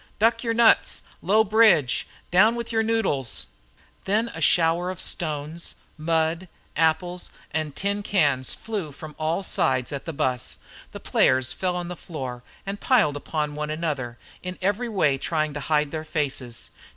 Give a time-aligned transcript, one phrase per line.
[0.17, 1.03] "Duck yer nuts!
[1.21, 2.07] Low bridge!
[2.31, 3.45] Down with yer noodles!"
[4.05, 10.05] Then a shower of stones, mud, apples, and tin cans flew from all sides at
[10.05, 10.57] the bus.
[10.91, 15.53] The players fell on the floor and piled upon one another, in every way trying
[15.53, 16.71] to hide their faces.